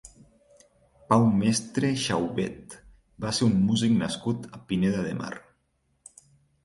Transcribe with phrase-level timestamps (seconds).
[1.11, 2.73] Pau Mestre Xaubet
[3.25, 5.33] va ser un músic nascut a Pineda de Mar.